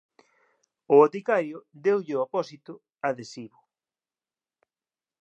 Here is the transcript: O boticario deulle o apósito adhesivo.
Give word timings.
O 0.93 0.93
boticario 1.01 1.57
deulle 1.85 2.13
o 2.17 2.23
apósito 2.25 2.73
adhesivo. 3.09 3.59